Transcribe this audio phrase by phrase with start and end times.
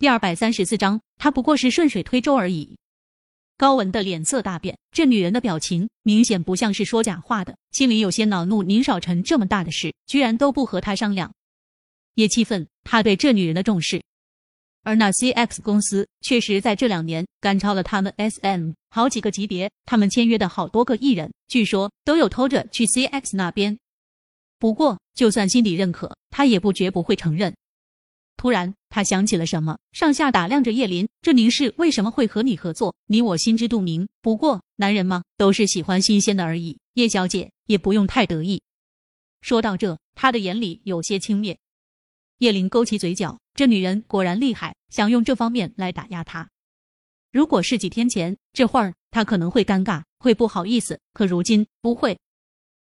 [0.00, 2.78] 第二百三十四章，他不过是顺水推舟而已。
[3.56, 8.62] 高文的脸色大变，这女人的表情明显不像是说假话的，心里有些恼怒。
[8.62, 11.34] 宁少臣这么大的事，居然都不和他商量，
[12.14, 14.00] 也气愤他对这女人的重视。
[14.84, 23.76] 而那 CX 公司确实在这两年赶超了他们 SM 好几个级别，他们签约的好多个艺人，据说都有偷着去 CX 那边。
[24.60, 27.52] 不过，就算心里认可，他也不绝不会承认。
[28.38, 31.08] 突然，他想起了什么，上下打量着叶林。
[31.20, 32.94] 这宁氏为什么会和你合作？
[33.06, 34.08] 你我心知肚明。
[34.22, 36.78] 不过，男人嘛，都是喜欢新鲜的而已。
[36.94, 38.62] 叶小姐也不用太得意。
[39.40, 41.56] 说到这，他的眼里有些轻蔑。
[42.38, 46.48] 叶林勾起嘴角，这女人果然厉害，想用这方面来打压他。
[47.32, 51.00] 如果是几天前，这会儿他可能会尴尬，会不好意思。
[51.12, 52.16] 可如今不会。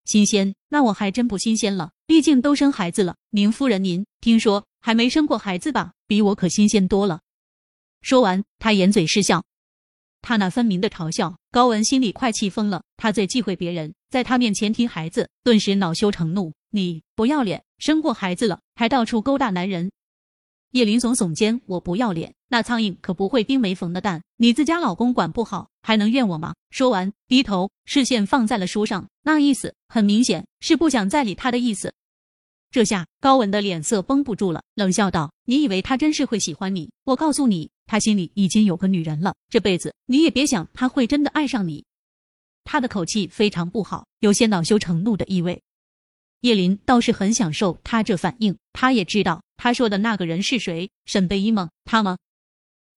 [0.06, 0.56] 新鲜？
[0.70, 1.92] 那我还真不新鲜了。
[2.08, 3.18] 毕竟都生孩子了。
[3.32, 5.94] 宁夫人，您听说还没生过孩子吧？
[6.08, 7.22] 比我可新鲜多了。
[8.02, 9.46] 说完，他掩嘴失笑。
[10.22, 12.84] 他那分明的嘲笑，高文心里快气疯了。
[12.98, 16.52] 他最忌讳别人在他面前提孩子，顿时恼羞成怒。
[16.70, 19.90] 你不要脸，生过孩子了还到处勾搭男人。
[20.72, 22.34] 叶林耸耸肩，我不要脸。
[22.50, 26.56] 那苍蝇可不会叮没缝的蛋，你自家老公管不好，还能怨我吗？
[26.72, 31.94] 说完，低头，视线放在了书上，那意思很明显，是不想再理他的意思。
[32.74, 36.90] 这下高文的脸色绷不住了，冷笑道：“你以为他真是会喜欢你？
[37.04, 41.86] 我告诉你，他心里已经有个女人了，这辈子你也别想他会真的爱上你。”
[42.66, 45.62] 他的口气非常不好，有些恼羞成怒的意味。
[46.42, 51.70] 叶林倒是很享受他这反应，他也知道他说的那个人是谁，沈贝依吗？
[51.86, 52.18] 他吗？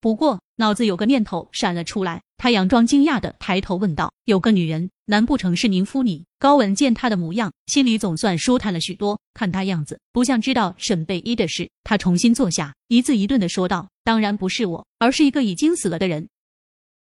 [0.00, 9.18] 不过脑子有个念头闪了出来，他佯装惊讶的抬头问道：“有个女人，难不成是宁夫你？”高文见他的模样，心里总算舒坦了许多。
[9.32, 11.70] 看他样子，不像知道沈贝依的事。
[11.82, 16.28] 他重新坐下，一字一顿的说道：“当然不是我，而是一个已经死了的人。”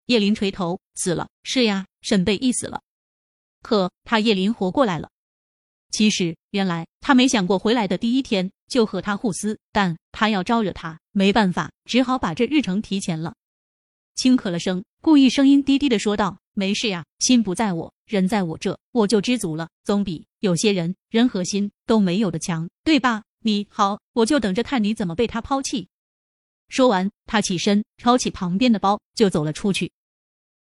[0.07, 1.29] 叶林垂头：“死了？
[1.43, 2.83] 是呀，沈贝依死了。
[3.63, 5.09] 可他叶林活过来了。
[5.91, 13.35] 其实，原来他没想过回来的第一天。”就和他互撕，但他要招惹他，没办法，只好把这日程提前了。
[14.15, 19.69] 轻咳了声，故意声音低低的说道：“没事呀，心不在我，人在我这，我就知足了。
[19.85, 23.23] 总比有些人人和心都没有的强，对吧？
[23.41, 25.89] 你好，我就等着看你怎么被他抛弃。”
[26.69, 29.93] 说完，他起身抄起旁边的包就走了出去，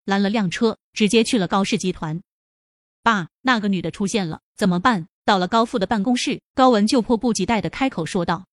[0.05, 2.21] 拦了辆车，直接去了高氏集团。
[3.03, 5.07] 爸，那个女的出现了，怎么办？
[5.23, 8.45] 到了高富的办公室，高文就迫不及待的开口说道。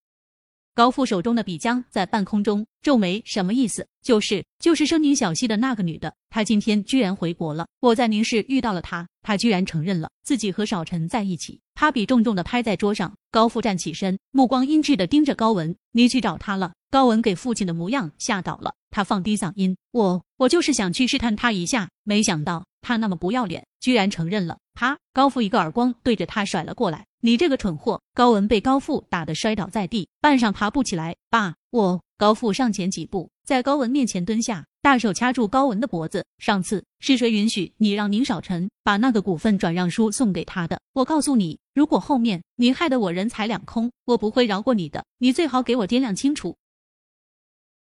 [0.77, 3.89] 高富手中的笔浆在半空中皱眉，什么意思？
[4.03, 7.67] 就是就是生宁小溪的那个女的，她今天居然回国了。
[7.81, 11.59] 我在宁市遇到了她，她居然承认了自己和少晨在一起。
[11.75, 13.15] 他笔重重的拍在桌上。
[13.31, 24.97] 高富站起身，目光阴鸷的盯着高文：“你去找他了？”高文给父亲的模样吓倒了，他放低嗓音：“我我就是想去试探他一下，没想到他那么不要脸，居然承认了。”啪！
[25.13, 27.05] 高富一个耳光对着他甩了过来。
[27.21, 28.01] 你这个蠢货！
[28.15, 31.17] 高文被高富打得摔倒在地，半晌爬不起来。
[31.29, 32.01] 爸，我……
[32.19, 36.25] 高富上前几步，在高文面前蹲下，大手掐住高文的脖子。
[36.39, 40.81] 上次是谁允许你让宁少臣把那个股份转让书送给他的？
[40.95, 45.05] 我告诉你，如果后面你害得我人财两空，我不会饶过你的。
[45.19, 46.57] 你最好给我掂量清楚。